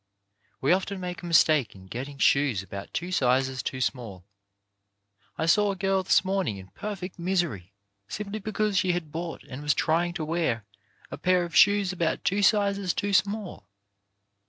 We 0.61 0.73
often 0.73 0.99
make 0.99 1.21
a 1.21 1.27
mistake 1.27 1.75
in 1.75 1.85
getting 1.85 2.17
shoes 2.17 2.63
about 2.63 2.91
two 2.91 3.11
sizes 3.11 3.61
too 3.61 3.79
small. 3.81 4.25
I 5.37 5.45
saw 5.45 5.69
a 5.71 5.75
girl 5.75 6.01
this 6.01 6.25
morning 6.25 6.57
in 6.57 6.69
perfect 6.69 7.19
misery, 7.19 7.75
simply 8.07 8.39
because 8.39 8.79
she 8.79 8.93
had 8.93 9.11
bought, 9.11 9.43
and 9.43 9.61
was 9.61 9.75
trying 9.75 10.13
to 10.13 10.25
wear, 10.25 10.65
a 11.11 11.19
pair 11.19 11.43
of 11.43 11.55
shoes 11.55 11.93
about 11.93 12.23
two 12.23 12.41
sizes 12.41 12.95
too 12.95 13.13
small. 13.13 13.67